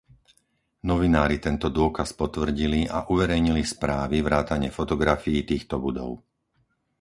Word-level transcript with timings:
Novinári 0.89 1.37
tento 1.45 1.67
dôkaz 1.77 2.09
potvrdili 2.21 2.81
a 2.89 3.05
uverejnili 3.13 3.61
správy 3.73 4.17
vrátane 4.27 4.69
fotografií 4.77 5.39
týchto 5.51 5.75
budov. 5.85 6.09